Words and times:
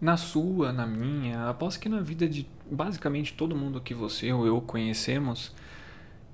Na 0.00 0.16
sua, 0.16 0.72
na 0.72 0.86
minha, 0.86 1.50
aposto 1.50 1.78
que 1.78 1.88
na 1.88 2.00
vida 2.00 2.26
de 2.26 2.48
basicamente 2.70 3.34
todo 3.34 3.54
mundo 3.54 3.82
que 3.82 3.92
você 3.92 4.32
ou 4.32 4.46
eu 4.46 4.58
conhecemos, 4.62 5.54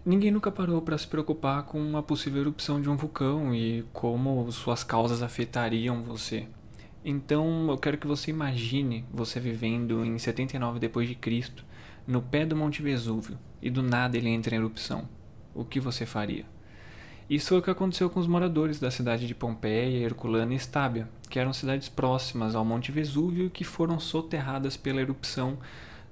ninguém 0.04 0.30
nunca 0.30 0.52
parou 0.52 0.80
para 0.80 0.96
se 0.96 1.08
preocupar 1.08 1.64
com 1.64 1.96
a 1.96 2.02
possível 2.02 2.42
erupção 2.42 2.80
de 2.80 2.88
um 2.88 2.96
vulcão 2.96 3.52
e 3.52 3.84
como 3.92 4.50
suas 4.52 4.84
causas 4.84 5.20
afetariam 5.20 6.04
você. 6.04 6.46
Então, 7.04 7.68
eu 7.68 7.76
quero 7.76 7.98
que 7.98 8.06
você 8.06 8.30
imagine 8.30 9.04
você 9.12 9.40
vivendo 9.40 10.04
em 10.04 10.16
79 10.16 10.78
depois 10.78 11.08
de 11.08 11.16
Cristo, 11.16 11.64
no 12.06 12.22
pé 12.22 12.46
do 12.46 12.54
Monte 12.54 12.82
Vesúvio, 12.82 13.36
e 13.60 13.68
do 13.68 13.82
nada 13.82 14.16
ele 14.16 14.28
entra 14.28 14.54
em 14.54 14.58
erupção. 14.58 15.08
O 15.52 15.64
que 15.64 15.80
você 15.80 16.06
faria? 16.06 16.44
Isso 17.28 17.48
foi 17.48 17.58
o 17.58 17.62
que 17.62 17.70
aconteceu 17.70 18.08
com 18.08 18.20
os 18.20 18.26
moradores 18.28 18.78
da 18.78 18.88
cidade 18.88 19.26
de 19.26 19.34
Pompeia, 19.34 20.04
Herculano 20.04 20.52
e 20.52 20.56
Estábia, 20.56 21.08
que 21.28 21.40
eram 21.40 21.52
cidades 21.52 21.88
próximas 21.88 22.54
ao 22.54 22.64
Monte 22.64 22.92
Vesúvio 22.92 23.46
e 23.46 23.50
que 23.50 23.64
foram 23.64 23.98
soterradas 23.98 24.76
pela 24.76 25.00
erupção 25.00 25.58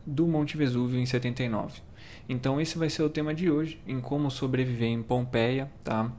do 0.05 0.27
Monte 0.27 0.57
Vesúvio 0.57 0.99
em 0.99 1.07
79. 1.07 1.81
Então 2.29 2.61
esse 2.61 2.77
vai 2.77 2.91
ser 2.91 3.05
o 3.05 3.09
tema 3.09 3.33
de 3.33 3.49
hoje, 3.49 3.81
em 3.87 4.01
como 4.01 4.29
sobreviver 4.29 4.89
em 4.89 5.05
Pompeia, 5.05 5.71
tá? 5.85 6.11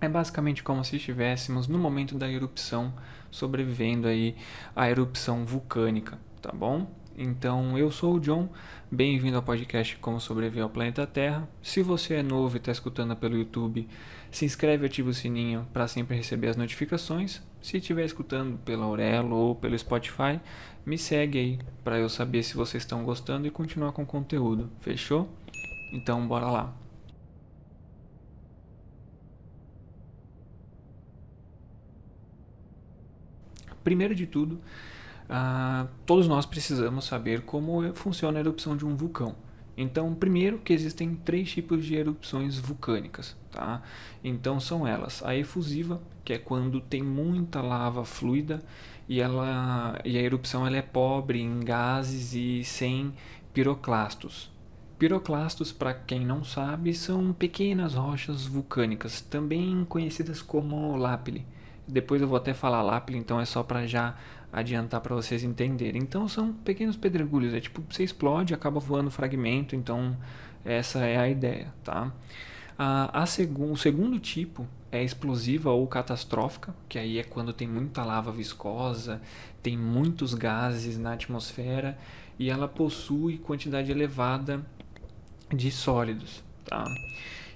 É 0.00 0.08
basicamente 0.08 0.62
como 0.62 0.84
se 0.84 0.94
estivéssemos 0.94 1.66
no 1.66 1.76
momento 1.76 2.16
da 2.16 2.30
erupção, 2.30 2.94
sobrevivendo 3.32 4.06
aí 4.06 4.36
à 4.76 4.88
erupção 4.88 5.44
vulcânica, 5.44 6.18
tá 6.40 6.52
bom? 6.52 6.86
Então, 7.22 7.76
eu 7.76 7.90
sou 7.90 8.14
o 8.14 8.18
John, 8.18 8.48
bem-vindo 8.90 9.36
ao 9.36 9.42
podcast 9.42 9.94
Como 9.98 10.18
Sobreviver 10.18 10.62
ao 10.62 10.70
Planeta 10.70 11.06
Terra. 11.06 11.46
Se 11.60 11.82
você 11.82 12.14
é 12.14 12.22
novo 12.22 12.56
e 12.56 12.58
está 12.58 12.72
escutando 12.72 13.14
pelo 13.14 13.36
YouTube, 13.36 13.86
se 14.30 14.46
inscreve 14.46 14.84
e 14.84 14.86
ativa 14.86 15.10
o 15.10 15.12
sininho 15.12 15.68
para 15.70 15.86
sempre 15.86 16.16
receber 16.16 16.48
as 16.48 16.56
notificações. 16.56 17.42
Se 17.60 17.76
estiver 17.76 18.06
escutando 18.06 18.56
pela 18.60 18.86
Aurelo 18.86 19.36
ou 19.36 19.54
pelo 19.54 19.78
Spotify, 19.78 20.40
me 20.86 20.96
segue 20.96 21.38
aí 21.38 21.58
para 21.84 21.98
eu 21.98 22.08
saber 22.08 22.42
se 22.42 22.56
vocês 22.56 22.84
estão 22.84 23.04
gostando 23.04 23.46
e 23.46 23.50
continuar 23.50 23.92
com 23.92 24.04
o 24.04 24.06
conteúdo. 24.06 24.70
Fechou? 24.80 25.28
Então, 25.92 26.26
bora 26.26 26.46
lá. 26.46 26.74
Primeiro 33.84 34.14
de 34.14 34.26
tudo, 34.26 34.58
uh, 35.30 35.88
todos 36.04 36.28
nós 36.28 36.44
precisamos 36.44 37.04
saber 37.04 37.42
como 37.42 37.94
funciona 37.94 38.38
a 38.38 38.40
erupção 38.40 38.76
de 38.76 38.84
um 38.84 38.94
vulcão. 38.94 39.34
Então, 39.76 40.14
primeiro 40.14 40.58
que 40.58 40.74
existem 40.74 41.14
três 41.14 41.50
tipos 41.50 41.84
de 41.84 41.94
erupções 41.94 42.58
vulcânicas, 42.58 43.34
tá? 43.50 43.80
Então 44.22 44.60
são 44.60 44.86
elas: 44.86 45.22
a 45.24 45.34
efusiva, 45.34 46.02
que 46.24 46.34
é 46.34 46.38
quando 46.38 46.80
tem 46.80 47.02
muita 47.02 47.62
lava 47.62 48.04
fluida 48.04 48.62
e 49.08 49.20
ela 49.20 49.98
e 50.04 50.18
a 50.18 50.20
erupção 50.20 50.66
ela 50.66 50.76
é 50.76 50.82
pobre 50.82 51.40
em 51.40 51.60
gases 51.60 52.34
e 52.34 52.62
sem 52.62 53.14
piroclastos. 53.54 54.50
Piroclastos, 54.98 55.72
para 55.72 55.94
quem 55.94 56.26
não 56.26 56.44
sabe, 56.44 56.92
são 56.92 57.32
pequenas 57.32 57.94
rochas 57.94 58.44
vulcânicas, 58.44 59.22
também 59.22 59.82
conhecidas 59.88 60.42
como 60.42 60.94
lápile. 60.94 61.46
Depois 61.88 62.20
eu 62.20 62.28
vou 62.28 62.36
até 62.36 62.52
falar 62.52 62.82
lápile, 62.82 63.18
então 63.18 63.40
é 63.40 63.46
só 63.46 63.62
para 63.62 63.86
já 63.86 64.14
adiantar 64.52 65.00
para 65.00 65.14
vocês 65.14 65.42
entenderem. 65.42 66.02
Então 66.02 66.28
são 66.28 66.52
pequenos 66.52 66.96
pedregulhos, 66.96 67.54
é 67.54 67.60
tipo 67.60 67.82
você 67.88 68.02
explode, 68.02 68.54
acaba 68.54 68.80
voando 68.80 69.10
fragmento, 69.10 69.76
então 69.76 70.16
essa 70.64 71.00
é 71.00 71.16
a 71.16 71.28
ideia, 71.28 71.72
tá? 71.84 72.12
A, 72.78 73.22
a 73.22 73.24
o 73.24 73.76
segundo 73.76 74.18
tipo 74.18 74.66
é 74.90 75.02
explosiva 75.02 75.70
ou 75.70 75.86
catastrófica, 75.86 76.74
que 76.88 76.98
aí 76.98 77.18
é 77.18 77.22
quando 77.22 77.52
tem 77.52 77.68
muita 77.68 78.04
lava 78.04 78.32
viscosa, 78.32 79.20
tem 79.62 79.76
muitos 79.76 80.34
gases 80.34 80.98
na 80.98 81.12
atmosfera 81.12 81.96
e 82.38 82.50
ela 82.50 82.66
possui 82.66 83.38
quantidade 83.38 83.90
elevada 83.90 84.64
de 85.54 85.70
sólidos, 85.70 86.42
tá? 86.64 86.84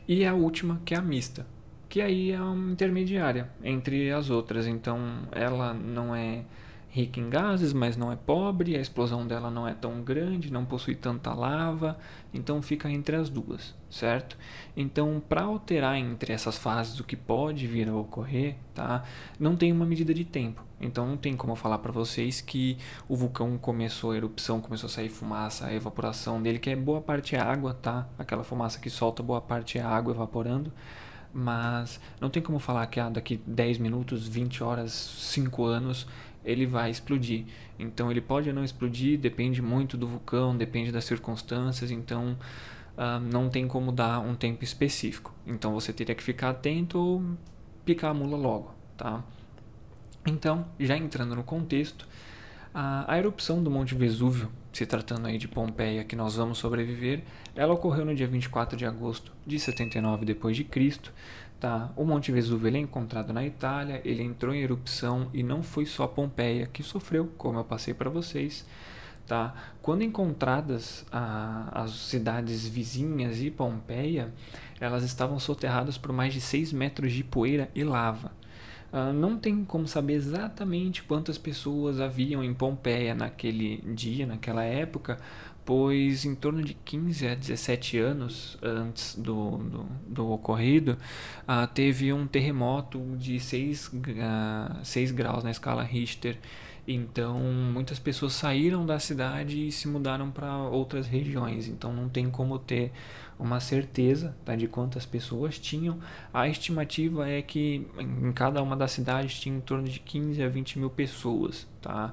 E 0.06 0.24
a 0.24 0.34
última, 0.34 0.80
que 0.84 0.94
é 0.94 0.98
a 0.98 1.02
mista, 1.02 1.46
que 1.88 2.02
aí 2.02 2.30
é 2.30 2.40
uma 2.40 2.72
intermediária 2.72 3.48
entre 3.62 4.10
as 4.10 4.28
outras, 4.28 4.66
então 4.66 5.00
ela 5.32 5.72
não 5.72 6.14
é 6.14 6.44
rica 6.94 7.18
em 7.18 7.28
gases, 7.28 7.72
mas 7.72 7.96
não 7.96 8.12
é 8.12 8.14
pobre, 8.14 8.76
a 8.76 8.80
explosão 8.80 9.26
dela 9.26 9.50
não 9.50 9.66
é 9.66 9.74
tão 9.74 10.00
grande, 10.00 10.52
não 10.52 10.64
possui 10.64 10.94
tanta 10.94 11.34
lava, 11.34 11.98
então 12.32 12.62
fica 12.62 12.88
entre 12.88 13.16
as 13.16 13.28
duas, 13.28 13.74
certo? 13.90 14.38
Então, 14.76 15.20
para 15.28 15.42
alterar 15.42 15.96
entre 15.96 16.32
essas 16.32 16.56
fases 16.56 17.00
o 17.00 17.04
que 17.04 17.16
pode 17.16 17.66
vir 17.66 17.88
a 17.88 17.96
ocorrer, 17.96 18.54
tá? 18.72 19.02
Não 19.40 19.56
tem 19.56 19.72
uma 19.72 19.84
medida 19.84 20.14
de 20.14 20.24
tempo. 20.24 20.62
Então, 20.80 21.04
não 21.04 21.16
tem 21.16 21.36
como 21.36 21.56
falar 21.56 21.78
para 21.78 21.90
vocês 21.90 22.40
que 22.40 22.78
o 23.08 23.16
vulcão 23.16 23.58
começou 23.58 24.12
a 24.12 24.16
erupção, 24.16 24.60
começou 24.60 24.86
a 24.86 24.90
sair 24.90 25.08
fumaça, 25.08 25.66
a 25.66 25.74
evaporação 25.74 26.40
dele, 26.40 26.60
que 26.60 26.70
é 26.70 26.76
boa 26.76 27.00
parte 27.00 27.34
é 27.34 27.40
água, 27.40 27.74
tá? 27.74 28.06
Aquela 28.16 28.44
fumaça 28.44 28.78
que 28.78 28.88
solta 28.88 29.20
boa 29.20 29.40
parte 29.40 29.78
é 29.78 29.82
água 29.82 30.14
evaporando 30.14 30.72
mas 31.36 31.98
não 32.20 32.30
tem 32.30 32.40
como 32.40 32.60
falar 32.60 32.86
que 32.86 33.00
ah, 33.00 33.08
daqui 33.08 33.42
10 33.44 33.78
minutos, 33.78 34.28
20 34.28 34.62
horas, 34.62 34.92
5 34.92 35.64
anos 35.64 36.06
ele 36.44 36.66
vai 36.66 36.90
explodir. 36.90 37.46
Então 37.78 38.10
ele 38.10 38.20
pode 38.20 38.52
não 38.52 38.64
explodir, 38.64 39.18
depende 39.18 39.62
muito 39.62 39.96
do 39.96 40.06
vulcão, 40.06 40.56
depende 40.56 40.92
das 40.92 41.04
circunstâncias, 41.04 41.90
então 41.90 42.36
uh, 42.96 43.20
não 43.20 43.48
tem 43.48 43.66
como 43.66 43.90
dar 43.90 44.20
um 44.20 44.34
tempo 44.34 44.62
específico. 44.62 45.32
Então 45.46 45.72
você 45.72 45.92
teria 45.92 46.14
que 46.14 46.22
ficar 46.22 46.50
atento 46.50 46.98
ou 46.98 47.22
picar 47.84 48.10
a 48.10 48.14
mula 48.14 48.36
logo, 48.36 48.74
tá? 48.96 49.22
Então, 50.26 50.66
já 50.80 50.96
entrando 50.96 51.34
no 51.36 51.44
contexto, 51.44 52.08
a, 52.72 53.12
a 53.12 53.18
erupção 53.18 53.62
do 53.62 53.70
Monte 53.70 53.94
Vesúvio, 53.94 54.50
se 54.72 54.86
tratando 54.86 55.26
aí 55.26 55.38
de 55.38 55.46
Pompeia, 55.46 56.02
que 56.02 56.16
nós 56.16 56.36
vamos 56.36 56.58
sobreviver, 56.58 57.22
ela 57.54 57.74
ocorreu 57.74 58.04
no 58.04 58.14
dia 58.14 58.26
24 58.26 58.76
de 58.76 58.84
agosto 58.84 59.32
de 59.46 59.58
79 59.58 60.24
depois 60.24 60.56
de 60.56 60.64
Cristo 60.64 61.12
Tá, 61.60 61.90
o 61.96 62.04
Monte 62.04 62.30
Vesúvio 62.30 62.74
é 62.74 62.78
encontrado 62.78 63.32
na 63.32 63.44
Itália, 63.44 64.00
ele 64.04 64.22
entrou 64.22 64.54
em 64.54 64.60
erupção 64.60 65.30
e 65.32 65.42
não 65.42 65.62
foi 65.62 65.86
só 65.86 66.06
Pompeia 66.06 66.66
que 66.66 66.82
sofreu, 66.82 67.32
como 67.38 67.58
eu 67.58 67.64
passei 67.64 67.94
para 67.94 68.10
vocês. 68.10 68.66
Tá? 69.26 69.54
Quando 69.80 70.02
encontradas 70.02 71.06
a, 71.10 71.82
as 71.82 71.92
cidades 71.92 72.68
vizinhas 72.68 73.40
e 73.40 73.50
Pompeia, 73.50 74.30
elas 74.78 75.02
estavam 75.02 75.38
soterradas 75.38 75.96
por 75.96 76.12
mais 76.12 76.34
de 76.34 76.40
6 76.42 76.72
metros 76.72 77.12
de 77.12 77.24
poeira 77.24 77.70
e 77.74 77.82
lava. 77.82 78.30
Uh, 78.92 79.12
não 79.12 79.36
tem 79.38 79.64
como 79.64 79.88
saber 79.88 80.12
exatamente 80.12 81.02
quantas 81.02 81.38
pessoas 81.38 81.98
haviam 81.98 82.44
em 82.44 82.54
Pompeia 82.54 83.14
naquele 83.14 83.78
dia, 83.94 84.26
naquela 84.26 84.62
época, 84.62 85.18
pois 85.64 86.24
em 86.24 86.34
torno 86.34 86.62
de 86.62 86.74
15 86.74 87.28
a 87.28 87.34
17 87.34 87.98
anos 87.98 88.58
antes 88.62 89.14
do, 89.16 89.58
do, 89.58 89.86
do 90.06 90.30
ocorrido, 90.30 90.98
uh, 91.48 91.66
teve 91.72 92.12
um 92.12 92.26
terremoto 92.26 93.00
de 93.16 93.40
6, 93.40 93.88
uh, 93.88 94.84
6 94.84 95.10
graus 95.12 95.42
na 95.42 95.50
escala 95.50 95.82
Richter. 95.82 96.38
Então, 96.86 97.38
muitas 97.40 97.98
pessoas 97.98 98.34
saíram 98.34 98.84
da 98.84 98.98
cidade 98.98 99.68
e 99.68 99.72
se 99.72 99.88
mudaram 99.88 100.30
para 100.30 100.56
outras 100.58 101.06
regiões. 101.06 101.66
Então, 101.66 101.92
não 101.92 102.08
tem 102.08 102.30
como 102.30 102.58
ter 102.58 102.92
uma 103.38 103.58
certeza 103.58 104.36
tá, 104.44 104.54
de 104.54 104.68
quantas 104.68 105.06
pessoas 105.06 105.58
tinham. 105.58 105.98
A 106.32 106.48
estimativa 106.48 107.28
é 107.28 107.42
que 107.42 107.86
em 107.98 108.32
cada 108.32 108.62
uma 108.62 108.76
das 108.76 108.92
cidades 108.92 109.40
tinha 109.40 109.56
em 109.56 109.60
torno 109.60 109.88
de 109.88 109.98
15 109.98 110.42
a 110.42 110.48
20 110.48 110.78
mil 110.78 110.90
pessoas. 110.90 111.66
Tá? 111.80 112.12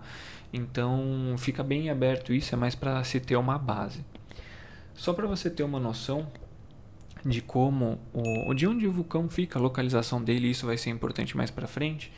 Então 0.54 1.36
fica 1.38 1.64
bem 1.64 1.90
aberto 1.90 2.34
isso, 2.34 2.54
é 2.54 2.58
mais 2.58 2.76
para 2.76 3.04
se 3.04 3.20
ter 3.20 3.36
uma 3.36 3.58
base. 3.58 4.04
Só 4.94 5.14
para 5.14 5.28
você 5.28 5.50
ter 5.50 5.64
uma 5.64 5.80
noção 5.80 6.28
de 7.26 7.42
como, 7.42 8.00
o, 8.14 8.54
de 8.54 8.68
onde 8.68 8.88
o 8.88 8.92
vulcão 8.92 9.30
fica, 9.30 9.60
a 9.60 9.62
localização 9.62 10.22
dele, 10.22 10.50
isso 10.50 10.66
vai 10.66 10.78
ser 10.78 10.90
importante 10.90 11.38
mais 11.38 11.52
para 11.52 11.68
frente. 11.68 12.12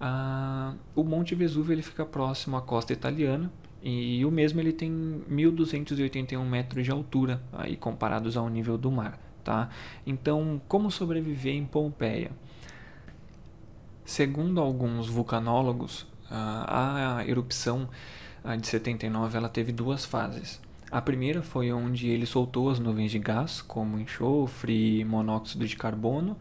Ah, 0.00 0.74
o 0.94 1.02
Monte 1.02 1.34
Vesúvio 1.34 1.72
ele 1.72 1.82
fica 1.82 2.06
próximo 2.06 2.56
à 2.56 2.62
costa 2.62 2.92
italiana 2.92 3.50
e 3.82 4.24
o 4.24 4.30
mesmo 4.30 4.60
ele 4.60 4.72
tem 4.72 4.90
1.281 5.30 6.44
metros 6.44 6.84
de 6.84 6.90
altura, 6.90 7.42
aí 7.52 7.76
comparados 7.76 8.36
ao 8.36 8.48
nível 8.48 8.76
do 8.78 8.90
mar. 8.90 9.18
Tá? 9.42 9.70
Então, 10.06 10.60
como 10.68 10.90
sobreviver 10.90 11.54
em 11.54 11.64
Pompeia? 11.64 12.30
Segundo 14.04 14.60
alguns 14.60 15.08
vulcanólogos, 15.08 16.06
a 16.30 17.22
erupção 17.26 17.88
de 18.60 18.66
79 18.66 19.36
ela 19.36 19.48
teve 19.48 19.72
duas 19.72 20.04
fases. 20.04 20.60
A 20.90 21.02
primeira 21.02 21.42
foi 21.42 21.70
onde 21.70 22.08
ele 22.08 22.24
soltou 22.24 22.70
as 22.70 22.78
nuvens 22.78 23.10
de 23.10 23.18
gás, 23.18 23.60
como 23.60 23.98
enxofre 23.98 25.00
e 25.00 25.04
monóxido 25.04 25.66
de 25.66 25.76
carbono, 25.76 26.36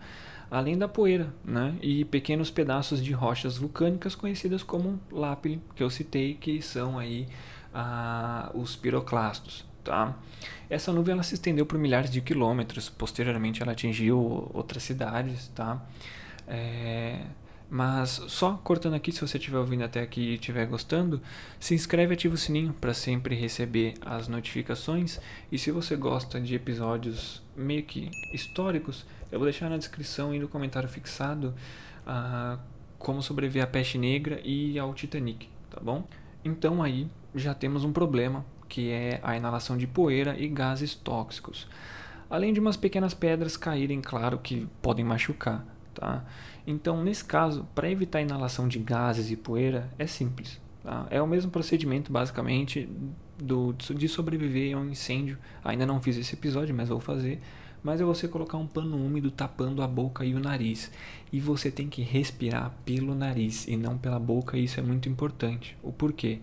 além 0.49 0.77
da 0.77 0.87
poeira, 0.87 1.33
né? 1.43 1.75
e 1.81 2.05
pequenos 2.05 2.49
pedaços 2.49 3.03
de 3.03 3.11
rochas 3.11 3.57
vulcânicas 3.57 4.15
conhecidas 4.15 4.63
como 4.63 4.99
lápide, 5.11 5.61
que 5.75 5.83
eu 5.83 5.89
citei, 5.89 6.35
que 6.35 6.61
são 6.61 6.97
aí 6.97 7.27
ah, 7.73 8.51
os 8.53 8.75
piroclastos. 8.75 9.65
Tá? 9.83 10.17
Essa 10.69 10.91
nuvem 10.91 11.13
ela 11.13 11.23
se 11.23 11.35
estendeu 11.35 11.65
por 11.65 11.79
milhares 11.79 12.11
de 12.11 12.19
quilômetros, 12.19 12.89
posteriormente 12.89 13.61
ela 13.61 13.71
atingiu 13.71 14.49
outras 14.53 14.83
cidades. 14.83 15.47
Tá? 15.55 15.81
É 16.47 17.21
Mas 17.69 18.21
só 18.27 18.53
cortando 18.63 18.93
aqui, 18.93 19.11
se 19.11 19.19
você 19.19 19.37
estiver 19.37 19.57
ouvindo 19.57 19.83
até 19.83 20.01
aqui 20.01 20.21
e 20.21 20.33
estiver 20.35 20.65
gostando, 20.65 21.21
se 21.59 21.75
inscreve 21.75 22.13
e 22.13 22.15
ativa 22.15 22.33
o 22.33 22.37
sininho 22.37 22.73
para 22.79 22.93
sempre 22.93 23.35
receber 23.35 23.95
as 24.01 24.29
notificações. 24.29 25.19
E 25.51 25.57
se 25.57 25.69
você 25.69 25.95
gosta 25.97 26.39
de 26.39 26.55
episódios 26.55 27.43
meio 27.55 27.83
que 27.83 28.09
históricos, 28.33 29.05
eu 29.29 29.37
vou 29.37 29.45
deixar 29.45 29.69
na 29.69 29.77
descrição 29.77 30.33
e 30.33 30.39
no 30.39 30.47
comentário 30.47 30.87
fixado 30.87 31.53
uh, 32.07 32.57
como 32.97 33.21
sobreviver 33.21 33.63
à 33.63 33.67
peste 33.67 33.97
negra 33.97 34.39
e 34.45 34.79
ao 34.79 34.93
Titanic, 34.93 35.49
tá 35.69 35.79
bom? 35.81 36.07
Então 36.45 36.81
aí 36.81 37.09
já 37.35 37.53
temos 37.53 37.83
um 37.83 37.91
problema, 37.91 38.45
que 38.69 38.89
é 38.91 39.19
a 39.21 39.35
inalação 39.35 39.77
de 39.77 39.85
poeira 39.85 40.39
e 40.39 40.47
gases 40.47 40.95
tóxicos. 40.95 41.67
Além 42.29 42.53
de 42.53 42.59
umas 42.61 42.77
pequenas 42.77 43.13
pedras 43.13 43.57
caírem, 43.57 44.01
claro 44.01 44.37
que 44.37 44.67
podem 44.81 45.03
machucar. 45.03 45.76
Tá? 45.97 46.23
Então, 46.65 47.03
nesse 47.03 47.25
caso, 47.25 47.67
para 47.73 47.89
evitar 47.89 48.19
a 48.19 48.21
inalação 48.21 48.67
de 48.67 48.77
gases 48.77 49.31
e 49.31 49.35
poeira, 49.35 49.89
é 49.97 50.05
simples. 50.05 50.61
Tá? 50.83 51.07
É 51.09 51.19
o 51.19 51.27
mesmo 51.27 51.49
procedimento, 51.49 52.11
basicamente, 52.11 52.87
do, 53.41 53.73
de 53.73 54.07
sobreviver 54.07 54.77
a 54.77 54.79
um 54.79 54.89
incêndio. 54.89 55.39
Ainda 55.63 55.87
não 55.87 55.99
fiz 55.99 56.15
esse 56.15 56.35
episódio, 56.35 56.75
mas 56.75 56.89
vou 56.89 56.99
fazer. 56.99 57.41
Mas 57.83 57.99
é 57.99 58.03
você 58.03 58.27
colocar 58.27 58.57
um 58.57 58.67
pano 58.67 59.03
úmido 59.03 59.31
tapando 59.31 59.81
a 59.81 59.87
boca 59.87 60.23
e 60.23 60.35
o 60.35 60.39
nariz. 60.39 60.91
E 61.33 61.39
você 61.39 61.71
tem 61.71 61.89
que 61.89 62.03
respirar 62.03 62.71
pelo 62.85 63.15
nariz 63.15 63.67
e 63.67 63.75
não 63.75 63.97
pela 63.97 64.19
boca, 64.19 64.55
e 64.55 64.65
isso 64.65 64.79
é 64.79 64.83
muito 64.83 65.09
importante. 65.09 65.75
O 65.81 65.91
porquê? 65.91 66.41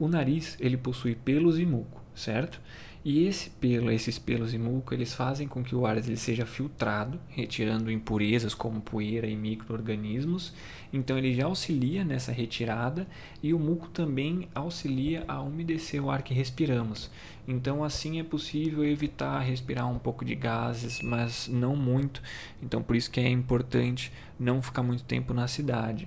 O 0.00 0.08
nariz 0.08 0.56
ele 0.58 0.76
possui 0.76 1.14
pelos 1.14 1.60
e 1.60 1.66
muco, 1.66 2.02
certo? 2.12 2.60
E 3.02 3.26
esse 3.26 3.48
pelo, 3.48 3.90
esses 3.90 4.18
pelos 4.18 4.52
e 4.52 4.58
muco, 4.58 4.92
eles 4.92 5.14
fazem 5.14 5.48
com 5.48 5.64
que 5.64 5.74
o 5.74 5.86
ar 5.86 5.96
ele 5.96 6.18
seja 6.18 6.44
filtrado, 6.44 7.18
retirando 7.28 7.90
impurezas 7.90 8.52
como 8.52 8.82
poeira 8.82 9.26
e 9.26 9.34
micro-organismos. 9.34 10.52
Então 10.92 11.16
ele 11.16 11.32
já 11.34 11.46
auxilia 11.46 12.04
nessa 12.04 12.30
retirada 12.30 13.06
e 13.42 13.54
o 13.54 13.58
muco 13.58 13.88
também 13.88 14.48
auxilia 14.54 15.24
a 15.26 15.40
umedecer 15.40 16.04
o 16.04 16.10
ar 16.10 16.22
que 16.22 16.34
respiramos. 16.34 17.10
Então 17.48 17.82
assim 17.82 18.20
é 18.20 18.22
possível 18.22 18.84
evitar 18.84 19.40
respirar 19.40 19.90
um 19.90 19.98
pouco 19.98 20.22
de 20.22 20.34
gases, 20.34 21.00
mas 21.00 21.48
não 21.48 21.74
muito. 21.74 22.22
Então 22.62 22.82
por 22.82 22.94
isso 22.94 23.10
que 23.10 23.18
é 23.18 23.30
importante 23.30 24.12
não 24.38 24.60
ficar 24.60 24.82
muito 24.82 25.04
tempo 25.04 25.32
na 25.32 25.48
cidade. 25.48 26.06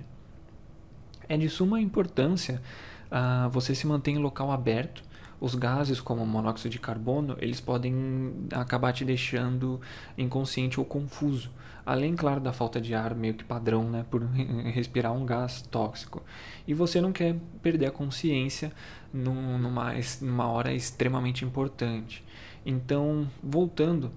É 1.28 1.36
de 1.36 1.48
suma 1.48 1.80
importância 1.80 2.62
uh, 3.10 3.50
você 3.50 3.74
se 3.74 3.84
manter 3.84 4.12
em 4.12 4.18
local 4.18 4.52
aberto 4.52 5.02
os 5.40 5.54
gases 5.54 6.00
como 6.00 6.22
o 6.22 6.26
monóxido 6.26 6.70
de 6.70 6.78
carbono, 6.78 7.36
eles 7.40 7.60
podem 7.60 8.34
acabar 8.52 8.92
te 8.92 9.04
deixando 9.04 9.80
inconsciente 10.16 10.78
ou 10.78 10.86
confuso. 10.86 11.50
Além, 11.86 12.16
claro, 12.16 12.40
da 12.40 12.52
falta 12.52 12.80
de 12.80 12.94
ar 12.94 13.14
meio 13.14 13.34
que 13.34 13.44
padrão, 13.44 13.90
né, 13.90 14.06
por 14.10 14.22
respirar 14.72 15.12
um 15.12 15.26
gás 15.26 15.62
tóxico. 15.62 16.22
E 16.66 16.72
você 16.72 17.00
não 17.00 17.12
quer 17.12 17.36
perder 17.62 17.86
a 17.86 17.90
consciência 17.90 18.72
numa, 19.12 19.92
numa 20.20 20.48
hora 20.48 20.72
extremamente 20.72 21.44
importante. 21.44 22.24
Então, 22.64 23.28
voltando, 23.42 24.10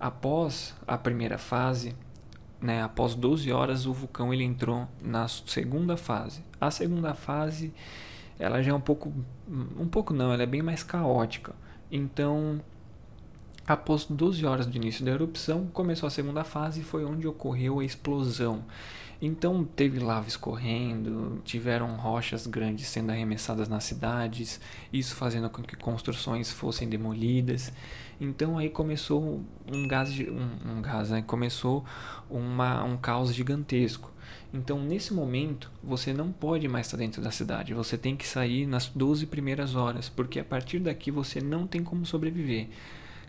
após 0.00 0.74
a 0.86 0.98
primeira 0.98 1.38
fase, 1.38 1.94
né, 2.60 2.82
após 2.82 3.14
12 3.14 3.52
horas, 3.52 3.86
o 3.86 3.92
vulcão 3.92 4.34
ele 4.34 4.42
entrou 4.42 4.88
na 5.00 5.28
segunda 5.28 5.96
fase. 5.96 6.42
A 6.60 6.70
segunda 6.72 7.14
fase 7.14 7.72
ela 8.40 8.62
já 8.62 8.72
é 8.72 8.74
um 8.74 8.80
pouco 8.80 9.12
um 9.78 9.86
pouco 9.86 10.14
não, 10.14 10.32
ela 10.32 10.42
é 10.42 10.46
bem 10.46 10.62
mais 10.62 10.82
caótica. 10.82 11.54
Então, 11.92 12.60
após 13.72 14.04
12 14.04 14.44
horas 14.44 14.66
do 14.66 14.76
início 14.76 15.04
da 15.04 15.12
erupção, 15.12 15.68
começou 15.72 16.08
a 16.08 16.10
segunda 16.10 16.42
fase 16.42 16.80
e 16.80 16.82
foi 16.82 17.04
onde 17.04 17.28
ocorreu 17.28 17.78
a 17.78 17.84
explosão. 17.84 18.64
Então 19.22 19.62
teve 19.64 20.00
lava 20.00 20.26
escorrendo, 20.26 21.40
tiveram 21.44 21.94
rochas 21.94 22.48
grandes 22.48 22.88
sendo 22.88 23.10
arremessadas 23.10 23.68
nas 23.68 23.84
cidades, 23.84 24.60
isso 24.92 25.14
fazendo 25.14 25.48
com 25.48 25.62
que 25.62 25.76
construções 25.76 26.50
fossem 26.50 26.88
demolidas. 26.88 27.72
Então 28.20 28.58
aí 28.58 28.68
começou 28.68 29.40
um 29.72 29.86
gás, 29.86 30.10
um, 30.18 30.72
um 30.72 30.82
gás, 30.82 31.10
né? 31.10 31.22
começou 31.22 31.84
uma, 32.28 32.82
um 32.82 32.96
caos 32.96 33.32
gigantesco. 33.32 34.10
Então, 34.52 34.80
nesse 34.80 35.14
momento, 35.14 35.70
você 35.82 36.12
não 36.12 36.32
pode 36.32 36.66
mais 36.66 36.86
estar 36.86 36.96
dentro 36.96 37.22
da 37.22 37.30
cidade. 37.30 37.72
Você 37.72 37.96
tem 37.96 38.16
que 38.16 38.26
sair 38.26 38.66
nas 38.66 38.88
12 38.88 39.26
primeiras 39.26 39.76
horas, 39.76 40.08
porque 40.08 40.40
a 40.40 40.44
partir 40.44 40.80
daqui 40.80 41.10
você 41.10 41.40
não 41.40 41.68
tem 41.68 41.84
como 41.84 42.04
sobreviver. 42.04 42.68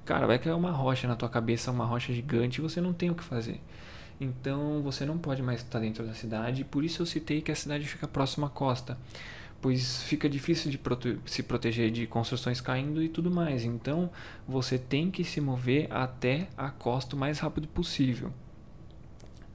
Cara, 0.05 0.25
vai 0.27 0.39
cair 0.39 0.53
uma 0.53 0.71
rocha 0.71 1.07
na 1.07 1.15
tua 1.15 1.29
cabeça, 1.29 1.71
uma 1.71 1.85
rocha 1.85 2.13
gigante, 2.13 2.59
e 2.59 2.61
você 2.61 2.81
não 2.81 2.93
tem 2.93 3.09
o 3.09 3.15
que 3.15 3.23
fazer. 3.23 3.61
Então, 4.19 4.81
você 4.81 5.05
não 5.05 5.17
pode 5.17 5.41
mais 5.41 5.61
estar 5.61 5.79
dentro 5.79 6.05
da 6.05 6.13
cidade, 6.13 6.63
por 6.63 6.83
isso 6.83 7.01
eu 7.01 7.05
citei 7.05 7.41
que 7.41 7.51
a 7.51 7.55
cidade 7.55 7.87
fica 7.87 8.07
próxima 8.07 8.47
à 8.47 8.49
costa, 8.49 8.97
pois 9.59 10.03
fica 10.03 10.29
difícil 10.29 10.69
de 10.69 10.77
prote 10.77 11.17
se 11.25 11.43
proteger 11.43 11.91
de 11.91 12.05
construções 12.07 12.61
caindo 12.61 13.01
e 13.01 13.09
tudo 13.09 13.31
mais. 13.31 13.63
Então, 13.63 14.11
você 14.47 14.77
tem 14.77 15.09
que 15.09 15.23
se 15.23 15.41
mover 15.41 15.87
até 15.91 16.47
a 16.57 16.69
costa 16.69 17.15
o 17.15 17.19
mais 17.19 17.39
rápido 17.39 17.67
possível 17.67 18.31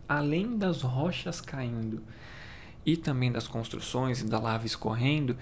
além 0.09 0.57
das 0.57 0.83
rochas 0.83 1.41
caindo 1.41 2.03
e 2.85 2.97
também 2.97 3.33
das 3.33 3.49
construções 3.49 4.21
e 4.21 4.27
da 4.27 4.39
lava 4.39 4.67
escorrendo, 4.67 5.37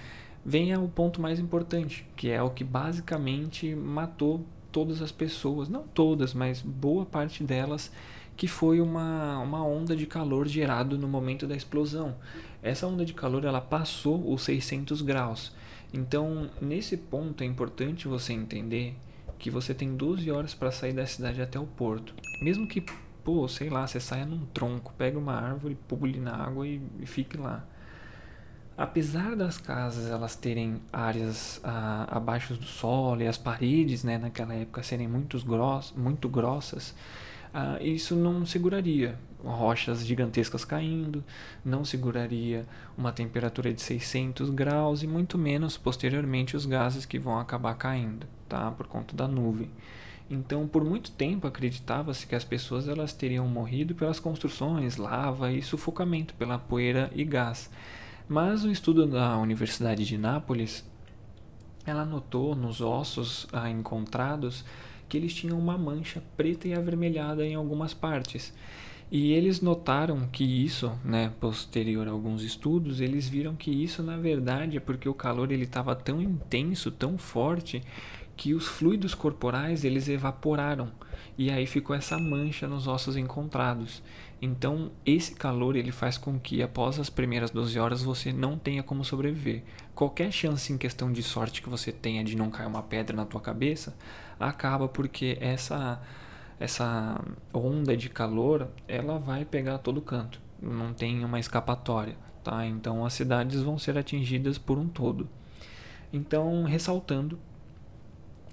vem 0.45 0.75
o 0.77 0.89
ponto 0.89 1.21
mais 1.21 1.39
importante, 1.39 2.07
que 2.17 2.31
é 2.31 2.43
o 2.43 2.51
que 2.51 2.65
basicamente 2.65 3.75
matou 3.75 4.45
todas 4.75 5.01
as 5.01 5.13
pessoas, 5.13 5.69
não 5.69 5.85
todas, 5.85 6.35
mas 6.35 6.61
boa 6.61 7.07
parte 7.07 7.45
delas, 7.45 7.93
que 8.37 8.49
foi 8.49 8.81
uma, 8.81 9.39
uma 9.39 9.65
onda 9.65 9.95
de 9.95 10.05
calor 10.05 10.49
gerado 10.49 10.99
no 10.99 11.07
momento 11.07 11.47
da 11.47 11.55
explosão. 11.55 12.17
Essa 12.61 12.89
onda 12.89 13.05
de 13.05 13.15
calor 13.15 13.45
ela 13.45 13.61
passou 13.61 14.35
os 14.35 14.43
600 14.43 15.01
graus. 15.01 15.53
Então, 15.93 16.51
nesse 16.61 16.97
ponto 16.97 17.45
é 17.45 17.47
importante 17.47 18.09
você 18.09 18.33
entender 18.33 18.97
que 19.39 19.49
você 19.49 19.73
tem 19.73 19.95
12 19.95 20.29
horas 20.33 20.55
para 20.55 20.73
sair 20.73 20.93
da 20.93 21.07
cidade 21.07 21.41
até 21.41 21.57
o 21.57 21.67
porto. 21.67 22.13
Mesmo 22.43 22.67
que 22.67 22.85
pô, 23.23 23.47
sei 23.47 23.71
lá, 23.71 23.87
você 23.87 24.01
saia 24.01 24.27
num 24.27 24.45
tronco, 24.47 24.93
pega 24.99 25.17
uma 25.17 25.35
árvore, 25.35 25.79
pule 25.87 26.19
na 26.19 26.35
água 26.35 26.67
e, 26.67 26.83
e 26.99 27.07
fique 27.07 27.37
lá. 27.37 27.65
Apesar 28.77 29.37
das 29.37 29.57
casas 29.57 30.11
elas 30.11 30.35
terem 30.35 30.81
áreas 30.93 31.61
ah, 31.63 32.09
abaixo 32.11 32.55
do 32.55 32.65
solo 32.65 33.23
e 33.23 33.29
as 33.29 33.39
paredes, 33.39 34.03
né, 34.03 34.19
naquela 34.19 34.53
época 34.53 34.83
serem 34.83 35.07
muito, 35.07 35.39
gross, 35.45 35.93
muito 35.97 36.29
grossas, 36.29 36.95
ah, 37.53 37.79
isso 37.81 38.17
não 38.17 38.45
seguraria 38.45 39.17
rochas 39.45 40.05
gigantescas 40.05 40.65
caindo, 40.65 41.23
não 41.65 41.85
seguraria 41.85 42.67
uma 42.99 43.13
temperatura 43.13 43.73
de 43.73 43.81
600 43.81 44.51
graus 44.51 45.03
e 45.03 45.07
muito 45.07 45.39
menos 45.39 45.77
posteriormente 45.77 46.57
os 46.57 46.67
gases 46.67 47.07
que 47.07 47.19
vão 47.19 47.39
acabar 47.39 47.75
caindo, 47.75 48.27
tá, 48.49 48.71
por 48.73 48.89
conta 48.89 49.15
da 49.15 49.29
nuvem. 49.29 49.71
Então, 50.29 50.67
por 50.67 50.83
muito 50.83 51.11
tempo 51.13 51.47
acreditava-se 51.47 52.27
que 52.27 52.35
as 52.35 52.43
pessoas 52.43 52.89
elas 52.89 53.13
teriam 53.13 53.47
morrido 53.47 53.95
pelas 53.95 54.19
construções, 54.19 54.97
lava 54.97 55.53
e 55.53 55.63
sufocamento 55.63 56.35
pela 56.35 56.59
poeira 56.59 57.11
e 57.15 57.23
gás. 57.25 57.71
Mas 58.29 58.65
o 58.65 58.71
estudo 58.71 59.07
da 59.07 59.37
Universidade 59.37 60.05
de 60.05 60.17
Nápoles, 60.17 60.85
ela 61.85 62.05
notou 62.05 62.55
nos 62.55 62.81
ossos 62.81 63.47
ah, 63.53 63.69
encontrados 63.69 64.65
que 65.09 65.17
eles 65.19 65.35
tinham 65.35 65.59
uma 65.59 65.77
mancha 65.77 66.23
preta 66.37 66.67
e 66.67 66.75
avermelhada 66.75 67.47
em 67.47 67.55
algumas 67.55 67.93
partes. 67.93 68.55
E 69.11 69.33
eles 69.33 69.61
notaram 69.61 70.27
que 70.33 70.43
isso, 70.43 70.91
né, 71.05 71.31
posterior 71.39 72.09
a 72.09 72.11
alguns 72.11 72.43
estudos, 72.43 73.01
eles 73.01 73.29
viram 73.29 73.55
que 73.55 73.71
isso 73.71 74.03
na 74.03 74.17
verdade 74.17 74.79
é 74.79 74.81
porque 74.81 75.09
o 75.09 75.15
calor 75.15 75.53
ele 75.53 75.65
estava 75.65 75.95
tão 75.95 76.21
intenso, 76.21 76.91
tão 76.91 77.19
forte, 77.19 77.83
que 78.37 78.55
os 78.55 78.67
fluidos 78.67 79.15
corporais 79.15 79.85
eles 79.85 80.09
evaporaram 80.09 80.91
e 81.37 81.51
aí 81.51 81.67
ficou 81.67 81.95
essa 81.95 82.19
mancha 82.19 82.67
nos 82.69 82.87
ossos 82.87 83.17
encontrados. 83.17 84.03
Então, 84.41 84.93
esse 85.07 85.35
calor 85.35 85.75
ele 85.75 85.91
faz 85.91 86.19
com 86.19 86.39
que 86.39 86.63
após 86.63 86.99
as 86.99 87.09
primeiras 87.09 87.51
12 87.51 87.79
horas 87.79 88.03
você 88.03 88.33
não 88.33 88.59
tenha 88.59 88.83
como 88.83 89.05
sobreviver. 89.05 89.63
Qualquer 89.95 90.31
chance 90.31 90.73
em 90.73 90.79
questão 90.79 91.13
de 91.13 91.23
sorte 91.23 91.63
que 91.63 91.69
você 91.69 91.91
tenha 91.91 92.23
de 92.23 92.37
não 92.37 92.51
cair 92.51 92.67
uma 92.67 92.83
pedra 92.83 93.17
na 93.17 93.25
tua 93.25 93.41
cabeça, 93.41 93.97
acaba 94.39 94.89
porque 94.89 95.39
essa 95.41 96.01
essa 96.61 97.21
onda 97.53 97.97
de 97.97 98.09
calor, 98.09 98.69
ela 98.87 99.19
vai 99.19 99.45
pegar 99.45 99.79
todo 99.79 100.01
canto. 100.01 100.41
Não 100.63 100.95
tem 100.95 101.25
uma 101.25 101.41
escapatória, 101.41 102.17
tá? 102.45 102.65
Então 102.65 103.05
as 103.05 103.13
cidades 103.13 103.61
vão 103.61 103.77
ser 103.77 103.99
atingidas 103.99 104.57
por 104.57 104.79
um 104.79 104.87
todo. 104.87 105.29
Então, 106.13 106.63
ressaltando 106.63 107.39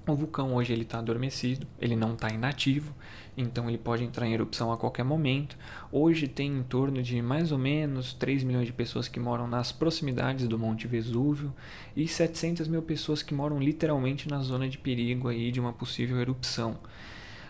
o 0.07 0.15
vulcão 0.15 0.55
hoje 0.55 0.73
ele 0.73 0.81
está 0.81 0.99
adormecido, 0.99 1.67
ele 1.79 1.95
não 1.95 2.13
está 2.13 2.29
inativo, 2.29 2.93
então 3.37 3.69
ele 3.69 3.77
pode 3.77 4.03
entrar 4.03 4.25
em 4.25 4.33
erupção 4.33 4.71
a 4.71 4.77
qualquer 4.77 5.03
momento. 5.03 5.57
Hoje 5.91 6.27
tem 6.27 6.57
em 6.57 6.63
torno 6.63 7.01
de 7.03 7.21
mais 7.21 7.51
ou 7.51 7.57
menos 7.57 8.13
3 8.13 8.43
milhões 8.43 8.65
de 8.65 8.73
pessoas 8.73 9.07
que 9.07 9.19
moram 9.19 9.47
nas 9.47 9.71
proximidades 9.71 10.47
do 10.47 10.57
Monte 10.57 10.87
Vesúvio 10.87 11.53
e 11.95 12.07
700 12.07 12.67
mil 12.67 12.81
pessoas 12.81 13.21
que 13.21 13.33
moram 13.33 13.59
literalmente 13.59 14.27
na 14.27 14.39
zona 14.39 14.67
de 14.67 14.77
perigo 14.77 15.27
aí 15.27 15.51
de 15.51 15.59
uma 15.59 15.73
possível 15.73 16.19
erupção. 16.19 16.79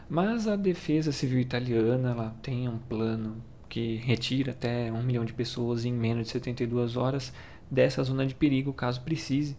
Mas 0.09 0.45
a 0.45 0.57
defesa 0.57 1.11
civil 1.11 1.39
italiana 1.39 2.11
ela 2.11 2.35
tem 2.41 2.67
um 2.67 2.77
plano 2.77 3.41
que 3.69 3.95
retira 3.95 4.51
até 4.51 4.91
um 4.91 5.01
milhão 5.01 5.23
de 5.23 5.31
pessoas 5.31 5.85
em 5.85 5.93
menos 5.93 6.25
de 6.25 6.33
72 6.33 6.97
horas 6.97 7.31
dessa 7.71 8.03
zona 8.03 8.25
de 8.25 8.35
perigo, 8.35 8.73
caso 8.73 8.99
precise. 8.99 9.55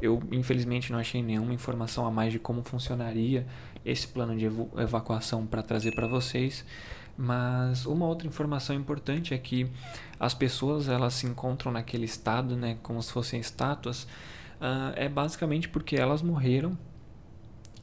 Eu, 0.00 0.22
infelizmente, 0.30 0.92
não 0.92 0.98
achei 0.98 1.22
nenhuma 1.22 1.52
informação 1.52 2.06
a 2.06 2.10
mais 2.10 2.32
de 2.32 2.38
como 2.38 2.62
funcionaria 2.62 3.46
esse 3.84 4.06
plano 4.06 4.36
de 4.36 4.46
evacuação 4.80 5.46
para 5.46 5.62
trazer 5.62 5.94
para 5.94 6.06
vocês. 6.06 6.64
Mas 7.16 7.86
uma 7.86 8.06
outra 8.06 8.26
informação 8.26 8.74
importante 8.74 9.34
é 9.34 9.38
que 9.38 9.70
as 10.18 10.34
pessoas 10.34 10.88
elas 10.88 11.14
se 11.14 11.26
encontram 11.26 11.70
naquele 11.70 12.04
estado, 12.04 12.56
né, 12.56 12.76
como 12.82 13.00
se 13.00 13.12
fossem 13.12 13.38
estátuas, 13.38 14.02
uh, 14.60 14.92
é 14.96 15.08
basicamente 15.08 15.68
porque 15.68 15.94
elas 15.94 16.22
morreram 16.22 16.76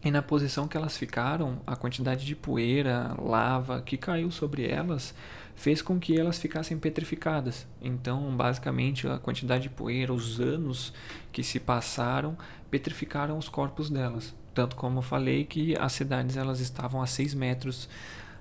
e 0.04 0.10
na 0.10 0.22
posição 0.22 0.68
que 0.68 0.76
elas 0.76 0.98
ficaram, 0.98 1.62
a 1.66 1.76
quantidade 1.76 2.26
de 2.26 2.36
poeira, 2.36 3.16
lava 3.20 3.82
que 3.82 3.98
caiu 3.98 4.32
sobre 4.32 4.68
elas 4.68 5.14
fez 5.56 5.82
com 5.82 6.00
que 6.00 6.20
elas 6.20 6.40
ficassem 6.40 6.78
petrificadas. 6.78 7.68
Então, 7.82 8.36
basicamente, 8.36 9.08
a 9.08 9.18
quantidade 9.18 9.64
de 9.64 9.70
poeira, 9.70 10.14
os 10.14 10.40
anos 10.40 10.94
que 11.32 11.44
se 11.44 11.60
passaram, 11.60 12.38
petrificaram 12.70 13.38
os 13.38 13.50
corpos 13.50 13.90
delas. 13.90 14.34
Tanto 14.54 14.76
como 14.76 15.00
eu 15.00 15.04
falei 15.04 15.46
que 15.46 15.78
as 15.78 15.94
cidades 15.94 16.36
elas 16.36 16.60
estavam 16.60 17.02
a 17.02 17.08
6 17.08 17.34
metros 17.34 17.88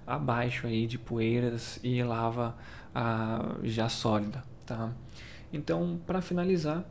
abaixo 0.06 0.66
aí 0.66 0.86
de 0.86 0.98
poeiras 0.98 1.78
e 1.82 2.02
lava 2.02 2.56
ah, 2.94 3.54
já 3.62 3.88
sólida. 3.88 4.42
Tá? 4.66 4.92
Então, 5.52 6.00
para 6.06 6.20
finalizar, 6.20 6.84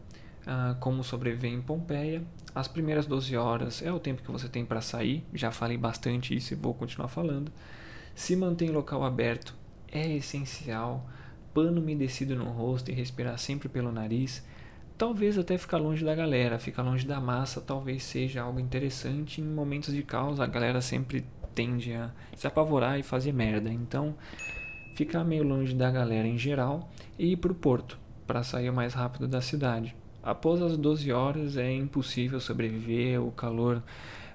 ah, 0.47 0.75
como 0.79 1.03
sobreviver 1.03 1.51
em 1.51 1.61
Pompeia, 1.61 2.23
as 2.55 2.67
primeiras 2.67 3.05
12 3.05 3.35
horas 3.35 3.81
é 3.81 3.91
o 3.91 3.99
tempo 3.99 4.21
que 4.21 4.31
você 4.31 4.47
tem 4.47 4.65
para 4.65 4.81
sair, 4.81 5.23
já 5.33 5.51
falei 5.51 5.77
bastante 5.77 6.35
isso 6.35 6.53
e 6.53 6.55
vou 6.55 6.73
continuar 6.73 7.07
falando. 7.07 7.51
Se 8.15 8.35
manter 8.35 8.65
em 8.65 8.71
local 8.71 9.03
aberto 9.03 9.55
é 9.91 10.07
essencial. 10.15 11.07
Pano 11.53 11.81
umedecido 11.81 12.35
no 12.35 12.45
rosto 12.45 12.91
e 12.91 12.93
respirar 12.93 13.37
sempre 13.37 13.67
pelo 13.67 13.91
nariz. 13.91 14.45
Talvez 14.97 15.37
até 15.37 15.57
ficar 15.57 15.77
longe 15.77 16.03
da 16.03 16.13
galera, 16.13 16.59
ficar 16.59 16.83
longe 16.83 17.07
da 17.07 17.19
massa, 17.19 17.61
talvez 17.61 18.03
seja 18.03 18.41
algo 18.41 18.59
interessante. 18.59 19.41
Em 19.41 19.45
momentos 19.45 19.93
de 19.93 20.03
caos, 20.03 20.39
a 20.39 20.45
galera 20.45 20.81
sempre 20.81 21.25
tende 21.55 21.93
a 21.93 22.11
se 22.35 22.45
apavorar 22.45 22.99
e 22.99 23.03
fazer 23.03 23.33
merda. 23.33 23.71
Então, 23.71 24.15
ficar 24.95 25.23
meio 25.23 25.43
longe 25.43 25.73
da 25.73 25.89
galera 25.89 26.27
em 26.27 26.37
geral 26.37 26.91
e 27.17 27.31
ir 27.31 27.37
para 27.37 27.51
o 27.51 27.55
porto 27.55 27.97
para 28.27 28.43
sair 28.43 28.69
o 28.69 28.73
mais 28.73 28.93
rápido 28.93 29.27
da 29.27 29.41
cidade. 29.41 29.95
Após 30.21 30.61
as 30.61 30.77
12 30.77 31.11
horas 31.11 31.57
é 31.57 31.73
impossível 31.73 32.39
sobreviver, 32.39 33.23
o 33.23 33.31
calor 33.31 33.81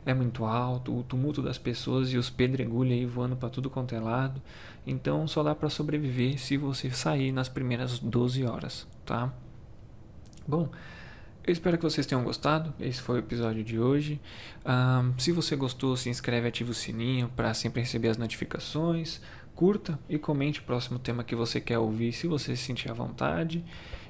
é 0.07 0.13
muito 0.13 0.45
alto, 0.45 0.97
o 0.97 1.03
tumulto 1.03 1.41
das 1.41 1.59
pessoas 1.59 2.13
e 2.13 2.19
os 2.19 2.29
pedregulhos 2.29 2.93
aí 2.93 3.07
voando 3.07 3.37
para 3.37 3.49
tudo 3.49 3.71
quanto 3.71 3.95
é 3.95 4.01
lado. 4.01 4.41
Então 4.87 5.27
só 5.27 5.43
dá 5.43 5.55
para 5.55 5.71
sobreviver 5.71 6.39
se 6.39 6.57
você 6.57 6.91
sair 6.91 7.33
nas 7.33 7.49
primeiras 7.49 7.99
12 7.99 8.45
horas, 8.45 8.87
tá? 9.05 9.33
Bom, 10.47 10.69
eu 11.47 11.53
espero 11.53 11.77
que 11.77 11.85
vocês 11.85 12.07
tenham 12.07 12.25
gostado. 12.25 12.73
Esse 12.81 13.01
foi 13.01 13.17
o 13.17 13.19
episódio 13.19 13.63
de 13.63 13.79
hoje. 13.79 14.21
Um, 14.65 15.19
se 15.19 15.33
você 15.33 15.55
gostou, 15.55 15.97
se 15.97 16.09
inscreve, 16.09 16.49
ativa 16.49 16.71
o 16.71 16.75
sininho 16.75 17.31
para 17.35 17.53
sempre 17.55 17.81
receber 17.81 18.09
as 18.09 18.17
notificações. 18.17 19.21
Curta 19.55 19.99
e 20.09 20.19
comente 20.19 20.61
o 20.61 20.63
próximo 20.65 20.99
tema 20.99 21.23
que 21.23 21.37
você 21.37 21.61
quer 21.61 21.79
ouvir, 21.79 22.13
se 22.13 22.27
você 22.27 22.57
se 22.57 22.65
sentir 22.65 22.91
à 22.91 22.95
vontade. 22.95 23.65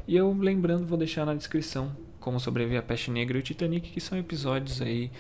E 0.07 0.17
eu, 0.17 0.33
lembrando, 0.33 0.87
vou 0.87 0.97
deixar 0.97 1.27
na 1.27 1.35
descrição 1.35 1.95
como 2.21 2.41
sobreviver 2.41 2.79
a 2.79 2.83
peste 2.83 3.11
negra 3.11 3.37
e 3.37 3.41
o 3.41 3.43
Titanic, 3.43 3.91
que 3.91 4.01
são 4.01 4.17
episódios 4.17 4.81
aí, 4.81 5.11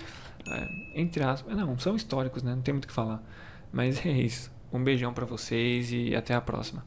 é, 0.51 0.69
entre 0.95 1.23
aspas, 1.23 1.57
não, 1.57 1.79
são 1.79 1.97
históricos, 1.97 2.43
né? 2.43 2.55
Não 2.55 2.63
tem 2.63 2.75
muito 2.75 2.85
o 2.85 2.89
que 2.89 2.95
falar. 2.95 3.23
Mas 3.73 4.05
é 4.07 4.11
isso. 4.11 4.53
Um 4.73 4.83
beijão 4.83 5.13
para 5.13 5.25
vocês 5.25 5.93
e 5.93 6.15
até 6.15 6.35
a 6.35 6.41
próxima. 6.41 6.85